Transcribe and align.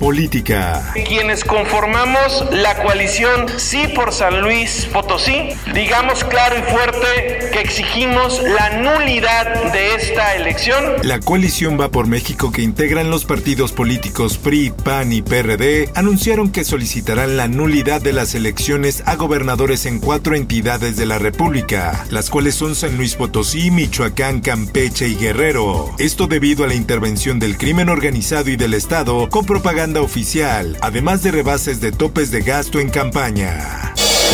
Política, 0.00 0.92
quienes 1.06 1.42
conformamos 1.42 2.44
la 2.52 2.82
coalición 2.82 3.46
Sí 3.56 3.88
por 3.94 4.12
San 4.12 4.42
Luis 4.42 4.88
Potosí, 4.92 5.48
digamos 5.72 6.22
claro 6.24 6.56
y 6.58 6.62
fuerte 6.70 7.50
que 7.50 7.60
exigimos 7.60 8.42
la 8.42 8.78
nulidad 8.78 9.72
de 9.72 9.94
esta 9.94 10.36
elección. 10.36 10.84
la 11.02 11.18
coalición 11.20 11.80
Va 11.80 11.90
por 11.90 12.06
México 12.06 12.52
que 12.52 12.62
integran 12.62 13.10
los 13.10 13.24
partidos 13.24 13.72
políticos 13.72 14.36
PRI, 14.38 14.70
PAN 14.70 15.12
y 15.12 15.22
PRD 15.22 15.90
anunciaron 15.94 16.52
que 16.52 16.64
solicitarán 16.64 17.36
la 17.36 17.48
nulidad 17.48 18.02
de 18.02 18.12
las 18.12 18.34
elecciones 18.34 19.02
a 19.06 19.16
gobernadores 19.16 19.86
en 19.86 19.98
cuatro 19.98 20.36
entidades 20.36 20.96
de 20.96 21.06
la 21.06 21.18
República, 21.18 22.04
las 22.10 22.28
cuales 22.28 22.54
son 22.54 22.74
San 22.74 22.96
Luis 22.96 23.14
Potosí, 23.14 23.70
Michoacán, 23.70 24.40
Campeche 24.40 25.08
y 25.08 25.16
Guerrero. 25.16 25.94
Esto 25.98 26.26
debido 26.26 26.64
a 26.64 26.68
la 26.68 26.74
intervención 26.74 27.38
del 27.38 27.56
crimen 27.56 27.88
organizado 27.88 28.50
y 28.50 28.56
del 28.56 28.74
Estado 28.74 29.28
con 29.30 29.46
propaganda 29.76 30.00
oficial, 30.00 30.78
además 30.80 31.22
de 31.22 31.32
rebases 31.32 31.82
de 31.82 31.92
topes 31.92 32.30
de 32.30 32.40
gasto 32.40 32.80
en 32.80 32.88
campaña. 32.88 33.92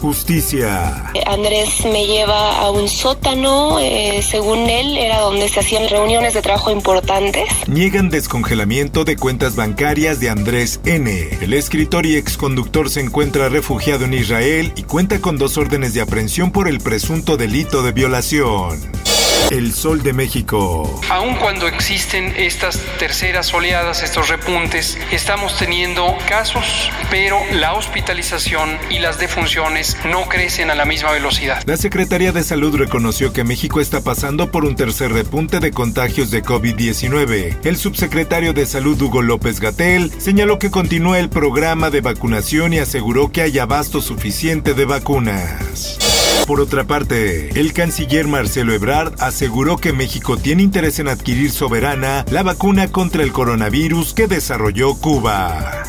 Justicia. 0.00 1.10
Andrés 1.26 1.84
me 1.84 2.06
lleva 2.06 2.60
a 2.60 2.70
un 2.70 2.88
sótano, 2.88 3.80
eh, 3.80 4.22
según 4.22 4.70
él 4.70 4.96
era 4.96 5.18
donde 5.18 5.48
se 5.48 5.58
hacían 5.58 5.88
reuniones 5.88 6.34
de 6.34 6.42
trabajo 6.42 6.70
importantes. 6.70 7.48
Niegan 7.66 8.10
descongelamiento 8.10 9.04
de 9.04 9.16
cuentas 9.16 9.56
bancarias 9.56 10.20
de 10.20 10.30
Andrés 10.30 10.78
N. 10.84 11.10
El 11.40 11.52
escritor 11.52 12.06
y 12.06 12.14
exconductor 12.14 12.88
se 12.88 13.00
encuentra 13.00 13.48
refugiado 13.48 14.04
en 14.04 14.14
Israel 14.14 14.72
y 14.76 14.84
cuenta 14.84 15.18
con 15.18 15.36
dos 15.36 15.58
órdenes 15.58 15.94
de 15.94 16.00
aprehensión 16.00 16.52
por 16.52 16.68
el 16.68 16.78
presunto 16.78 17.36
delito 17.36 17.82
de 17.82 17.90
violación. 17.90 19.03
El 19.50 19.74
Sol 19.74 20.02
de 20.02 20.12
México. 20.12 21.00
Aun 21.10 21.34
cuando 21.36 21.68
existen 21.68 22.32
estas 22.36 22.80
terceras 22.98 23.52
oleadas, 23.52 24.02
estos 24.02 24.28
repuntes, 24.28 24.98
estamos 25.12 25.58
teniendo 25.58 26.16
casos, 26.28 26.90
pero 27.10 27.38
la 27.52 27.74
hospitalización 27.74 28.78
y 28.90 29.00
las 29.00 29.18
defunciones 29.18 29.96
no 30.06 30.28
crecen 30.28 30.70
a 30.70 30.74
la 30.74 30.86
misma 30.86 31.12
velocidad. 31.12 31.62
La 31.66 31.76
Secretaría 31.76 32.32
de 32.32 32.42
Salud 32.42 32.74
reconoció 32.76 33.32
que 33.32 33.44
México 33.44 33.80
está 33.80 34.00
pasando 34.00 34.50
por 34.50 34.64
un 34.64 34.76
tercer 34.76 35.12
repunte 35.12 35.60
de 35.60 35.72
contagios 35.72 36.30
de 36.30 36.42
COVID-19. 36.42 37.58
El 37.64 37.76
subsecretario 37.76 38.54
de 38.54 38.64
Salud 38.66 39.00
Hugo 39.00 39.22
López 39.22 39.60
Gatel 39.60 40.10
señaló 40.18 40.58
que 40.58 40.70
continúa 40.70 41.18
el 41.18 41.28
programa 41.28 41.90
de 41.90 42.00
vacunación 42.00 42.72
y 42.72 42.78
aseguró 42.78 43.30
que 43.30 43.42
hay 43.42 43.58
abasto 43.58 44.00
suficiente 44.00 44.74
de 44.74 44.86
vacunas. 44.86 46.23
Por 46.46 46.60
otra 46.60 46.84
parte, 46.84 47.58
el 47.58 47.72
canciller 47.72 48.26
Marcelo 48.26 48.72
Ebrard 48.72 49.14
aseguró 49.18 49.78
que 49.78 49.92
México 49.92 50.36
tiene 50.36 50.62
interés 50.62 50.98
en 50.98 51.08
adquirir 51.08 51.50
soberana 51.50 52.24
la 52.30 52.42
vacuna 52.42 52.88
contra 52.88 53.22
el 53.22 53.32
coronavirus 53.32 54.12
que 54.12 54.26
desarrolló 54.26 54.94
Cuba. 54.94 55.84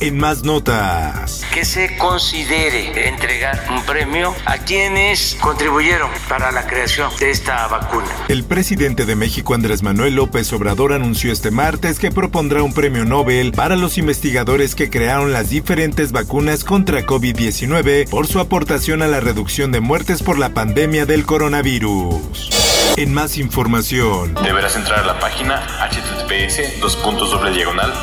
En 0.00 0.16
más 0.16 0.44
notas. 0.44 1.44
que 1.52 1.64
se 1.64 1.96
considere 1.96 3.08
entregar 3.08 3.66
un 3.70 3.82
premio 3.84 4.34
a 4.44 4.58
quienes 4.58 5.36
contribuyeron 5.40 6.08
para 6.28 6.52
la 6.52 6.66
creación 6.66 7.10
de 7.18 7.30
esta 7.30 7.66
vacuna. 7.66 8.06
El 8.28 8.44
presidente 8.44 9.06
de 9.06 9.16
México 9.16 9.54
Andrés 9.54 9.82
Manuel 9.82 10.14
López 10.14 10.52
Obrador 10.52 10.92
anunció 10.92 11.32
este 11.32 11.50
martes 11.50 11.98
que 11.98 12.12
propondrá 12.12 12.62
un 12.62 12.72
premio 12.72 13.04
Nobel 13.04 13.52
para 13.52 13.74
los 13.76 13.98
investigadores 13.98 14.74
que 14.74 14.88
crearon 14.88 15.32
las 15.32 15.50
diferentes 15.50 16.12
vacunas 16.12 16.62
contra 16.62 17.04
COVID-19 17.04 18.08
por 18.08 18.26
su 18.26 18.38
aportación 18.38 19.02
a 19.02 19.08
la 19.08 19.20
reducción 19.20 19.72
de 19.72 19.80
muertes 19.80 20.22
por 20.22 20.38
la 20.38 20.50
pandemia 20.50 21.06
del 21.06 21.26
coronavirus. 21.26 22.57
En 22.98 23.14
más 23.14 23.38
información, 23.38 24.34
Deberás 24.42 24.74
entrar 24.74 24.98
a 24.98 25.06
la 25.06 25.20
página 25.20 25.64
https 25.88 26.82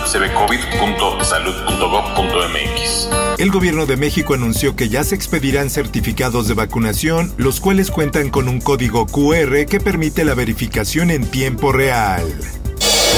cbcovid.salud.gov.mx. 0.10 3.10
el 3.38 3.52
gobierno 3.52 3.86
de 3.88 3.98
México 3.98 4.36
anunció 4.36 4.78
que 4.78 4.88
ya 4.88 5.04
se 5.04 5.16
expedirán 5.16 5.70
certificados 5.70 6.48
de 6.48 6.54
vacunación, 6.54 7.34
los 7.36 7.60
cuales 7.60 7.92
cuentan 7.92 8.30
con 8.30 8.48
un 8.48 8.62
código 8.62 9.06
QR 9.06 9.66
que 9.66 9.82
permite 9.82 10.24
la 10.24 10.34
verificación 10.34 11.12
en 11.12 11.30
tiempo 11.30 11.74
real. 11.74 12.24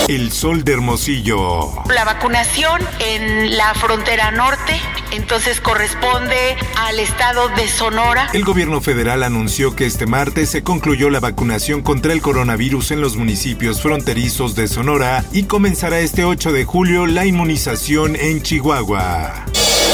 El 0.07 0.31
sol 0.31 0.63
de 0.63 0.71
Hermosillo. 0.71 1.83
La 1.89 2.05
vacunación 2.05 2.81
en 2.99 3.57
la 3.57 3.73
frontera 3.73 4.31
norte, 4.31 4.79
entonces 5.11 5.59
corresponde 5.59 6.55
al 6.77 6.97
estado 6.99 7.49
de 7.49 7.67
Sonora. 7.67 8.29
El 8.31 8.45
gobierno 8.45 8.79
federal 8.79 9.21
anunció 9.21 9.75
que 9.75 9.85
este 9.85 10.05
martes 10.05 10.49
se 10.49 10.63
concluyó 10.63 11.09
la 11.09 11.19
vacunación 11.19 11.81
contra 11.81 12.13
el 12.13 12.21
coronavirus 12.21 12.91
en 12.91 13.01
los 13.01 13.17
municipios 13.17 13.81
fronterizos 13.81 14.55
de 14.55 14.69
Sonora 14.69 15.25
y 15.33 15.43
comenzará 15.43 15.99
este 15.99 16.23
8 16.23 16.53
de 16.53 16.63
julio 16.63 17.05
la 17.05 17.25
inmunización 17.25 18.15
en 18.15 18.41
Chihuahua. 18.41 19.45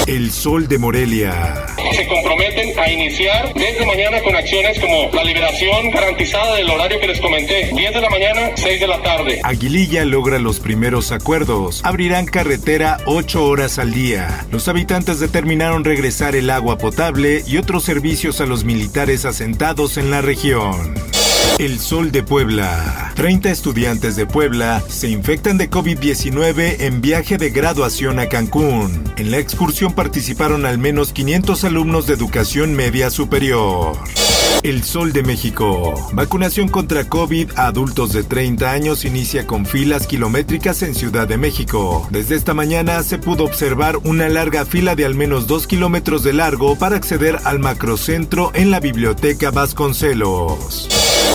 El 0.05 0.31
sol 0.31 0.67
de 0.67 0.77
Morelia. 0.77 1.72
Se 1.91 2.07
comprometen 2.07 2.79
a 2.79 2.89
iniciar 2.89 3.53
desde 3.53 3.85
mañana 3.85 4.21
con 4.21 4.35
acciones 4.35 4.79
como 4.79 5.09
la 5.11 5.23
liberación 5.23 5.91
garantizada 5.91 6.55
del 6.55 6.69
horario 6.69 6.99
que 6.99 7.07
les 7.07 7.19
comenté, 7.19 7.69
10 7.75 7.93
de 7.93 8.01
la 8.01 8.09
mañana, 8.09 8.51
6 8.55 8.79
de 8.79 8.87
la 8.87 9.01
tarde. 9.01 9.41
Aguililla 9.43 10.05
logra 10.05 10.39
los 10.39 10.59
primeros 10.59 11.11
acuerdos. 11.11 11.81
Abrirán 11.83 12.25
carretera 12.25 12.97
8 13.05 13.45
horas 13.45 13.79
al 13.79 13.93
día. 13.93 14.45
Los 14.51 14.67
habitantes 14.67 15.19
determinaron 15.19 15.83
regresar 15.83 16.35
el 16.35 16.49
agua 16.49 16.77
potable 16.77 17.43
y 17.45 17.57
otros 17.57 17.83
servicios 17.83 18.41
a 18.41 18.45
los 18.45 18.63
militares 18.63 19.25
asentados 19.25 19.97
en 19.97 20.11
la 20.11 20.21
región. 20.21 20.95
El 21.59 21.79
Sol 21.79 22.11
de 22.11 22.23
Puebla. 22.23 23.02
30 23.15 23.51
estudiantes 23.51 24.15
de 24.15 24.25
Puebla 24.25 24.83
se 24.87 25.07
infectan 25.07 25.57
de 25.57 25.69
COVID-19 25.69 26.77
en 26.79 27.01
viaje 27.01 27.37
de 27.37 27.51
graduación 27.51 28.19
a 28.19 28.27
Cancún. 28.27 29.03
En 29.17 29.31
la 29.31 29.37
excursión 29.37 29.93
participaron 29.93 30.65
al 30.65 30.77
menos 30.77 31.13
500 31.13 31.63
alumnos 31.63 32.07
de 32.07 32.13
educación 32.13 32.73
media 32.73 33.09
superior. 33.09 33.97
El 34.63 34.83
Sol 34.83 35.11
de 35.13 35.23
México. 35.23 35.93
Vacunación 36.13 36.69
contra 36.69 37.07
COVID 37.09 37.51
a 37.55 37.67
adultos 37.67 38.13
de 38.13 38.23
30 38.23 38.71
años 38.71 39.05
inicia 39.05 39.45
con 39.45 39.65
filas 39.65 40.07
kilométricas 40.07 40.81
en 40.83 40.95
Ciudad 40.95 41.27
de 41.27 41.37
México. 41.37 42.07
Desde 42.11 42.35
esta 42.35 42.53
mañana 42.53 43.03
se 43.03 43.17
pudo 43.17 43.43
observar 43.43 43.97
una 43.97 44.29
larga 44.29 44.65
fila 44.65 44.95
de 44.95 45.05
al 45.05 45.15
menos 45.15 45.47
2 45.47 45.67
kilómetros 45.67 46.23
de 46.23 46.33
largo 46.33 46.77
para 46.77 46.95
acceder 46.95 47.39
al 47.43 47.59
macrocentro 47.59 48.51
en 48.53 48.71
la 48.71 48.79
Biblioteca 48.79 49.51
Vasconcelos. 49.51 50.87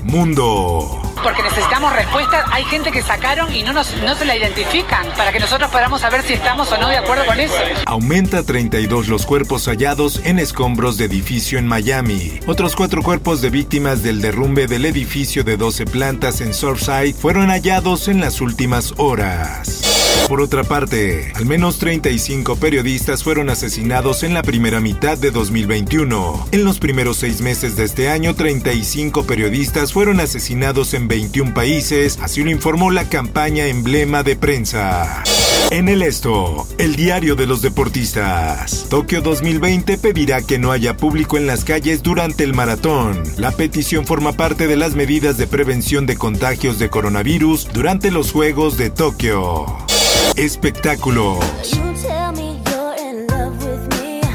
Mundo. 0.04 1.07
Porque 1.22 1.42
necesitamos 1.42 1.92
respuestas. 1.94 2.44
Hay 2.52 2.64
gente 2.64 2.90
que 2.90 3.02
sacaron 3.02 3.54
y 3.54 3.62
no, 3.62 3.72
nos, 3.72 3.94
no 4.02 4.14
se 4.14 4.24
la 4.24 4.36
identifican 4.36 5.06
para 5.16 5.32
que 5.32 5.40
nosotros 5.40 5.70
podamos 5.70 6.00
saber 6.00 6.22
si 6.22 6.34
estamos 6.34 6.70
o 6.72 6.78
no 6.78 6.88
de 6.88 6.96
acuerdo 6.96 7.26
con 7.26 7.40
eso. 7.40 7.54
Aumenta 7.86 8.38
a 8.38 8.42
32 8.42 9.08
los 9.08 9.26
cuerpos 9.26 9.66
hallados 9.66 10.20
en 10.24 10.38
escombros 10.38 10.96
de 10.96 11.06
edificio 11.06 11.58
en 11.58 11.66
Miami. 11.66 12.40
Otros 12.46 12.76
cuatro 12.76 13.02
cuerpos 13.02 13.40
de 13.40 13.50
víctimas 13.50 14.02
del 14.02 14.20
derrumbe 14.20 14.66
del 14.66 14.84
edificio 14.86 15.44
de 15.44 15.56
12 15.56 15.86
plantas 15.86 16.40
en 16.40 16.54
Surfside 16.54 17.14
fueron 17.14 17.48
hallados 17.48 18.08
en 18.08 18.20
las 18.20 18.40
últimas 18.40 18.94
horas. 18.96 19.97
Por 20.26 20.40
otra 20.40 20.64
parte, 20.64 21.32
al 21.34 21.46
menos 21.46 21.78
35 21.78 22.56
periodistas 22.56 23.22
fueron 23.22 23.50
asesinados 23.50 24.22
en 24.22 24.34
la 24.34 24.42
primera 24.42 24.80
mitad 24.80 25.16
de 25.16 25.30
2021. 25.30 26.48
En 26.52 26.64
los 26.64 26.78
primeros 26.78 27.18
seis 27.18 27.40
meses 27.40 27.76
de 27.76 27.84
este 27.84 28.08
año, 28.08 28.34
35 28.34 29.24
periodistas 29.24 29.92
fueron 29.92 30.20
asesinados 30.20 30.94
en 30.94 31.08
21 31.08 31.54
países, 31.54 32.18
así 32.20 32.42
lo 32.42 32.50
informó 32.50 32.90
la 32.90 33.08
campaña 33.08 33.66
emblema 33.66 34.22
de 34.22 34.36
prensa. 34.36 35.22
En 35.70 35.88
el 35.90 36.00
esto, 36.00 36.66
el 36.78 36.96
diario 36.96 37.36
de 37.36 37.46
los 37.46 37.60
deportistas. 37.60 38.86
Tokio 38.88 39.20
2020 39.20 39.98
pedirá 39.98 40.40
que 40.40 40.58
no 40.58 40.72
haya 40.72 40.96
público 40.96 41.36
en 41.36 41.46
las 41.46 41.64
calles 41.64 42.02
durante 42.02 42.44
el 42.44 42.54
maratón. 42.54 43.22
La 43.36 43.50
petición 43.50 44.06
forma 44.06 44.32
parte 44.32 44.66
de 44.66 44.76
las 44.76 44.94
medidas 44.94 45.36
de 45.36 45.46
prevención 45.46 46.06
de 46.06 46.16
contagios 46.16 46.78
de 46.78 46.88
coronavirus 46.88 47.68
durante 47.72 48.10
los 48.10 48.32
Juegos 48.32 48.78
de 48.78 48.88
Tokio. 48.88 49.87
Espectáculos. 50.36 51.38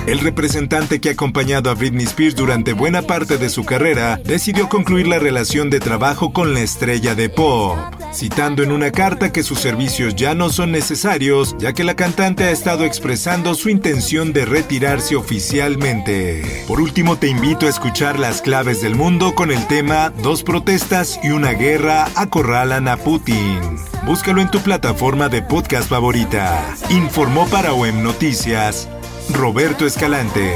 El 0.06 0.19
representante 0.19 1.00
que 1.00 1.10
ha 1.10 1.12
acompañado 1.13 1.69
a 1.69 1.75
Britney 1.75 2.06
Spears 2.06 2.36
durante 2.36 2.74
buena 2.74 3.04
parte 3.04 3.38
de 3.38 3.50
su 3.50 3.63
carrera 3.63 4.19
decidió 4.24 4.68
concluir 4.68 5.07
la 5.07 5.19
relación 5.19 5.69
de 5.69 5.80
trabajo 5.80 6.34
con 6.34 6.54
la 6.54 6.60
estrella 6.60 7.16
de 7.16 7.30
pop, 7.30 7.78
citando 8.13 8.63
en 8.63 8.71
una 8.71 8.92
carta 8.92 9.31
que 9.31 9.44
sus 9.44 9.60
servicios 9.60 10.15
ya 10.15 10.36
no 10.36 10.50
son 10.50 10.71
necesarios, 10.71 11.56
ya 11.60 11.74
que 11.74 11.83
la 11.83 11.95
cantante 11.95 12.44
ha 12.45 12.51
estado 12.51 12.86
expresando 12.86 13.56
su 13.56 13.69
intención 13.69 14.33
de 14.33 14.45
retirarse 14.45 15.15
oficialmente. 15.15 16.63
Por 16.68 16.80
último, 16.80 17.18
te 17.18 17.27
invito 17.27 17.65
a 17.65 17.69
escuchar 17.69 18.19
las 18.19 18.42
claves 18.42 18.81
del 18.81 18.95
mundo 18.95 19.36
con 19.36 19.51
el 19.51 19.65
tema 19.68 20.12
Dos 20.21 20.44
protestas 20.44 21.19
y 21.24 21.31
una 21.31 21.51
guerra 21.51 22.07
acorralan 22.15 22.88
a 22.88 22.98
Putin. 22.98 23.60
Búscalo 24.06 24.42
en 24.42 24.51
tu 24.51 24.60
plataforma 24.60 25.30
de 25.30 25.42
podcast 25.42 25.89
favorita. 25.89 26.75
Informó 26.89 27.48
para 27.48 27.74
OEM 27.74 28.04
Noticias 28.04 28.88
Roberto 29.30 29.86
Escalante. 29.86 30.56